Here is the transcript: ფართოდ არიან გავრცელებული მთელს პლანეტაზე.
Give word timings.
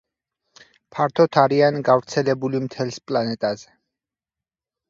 ფართოდ 0.95 1.37
არიან 1.41 1.77
გავრცელებული 1.89 2.63
მთელს 2.65 2.99
პლანეტაზე. 3.11 3.71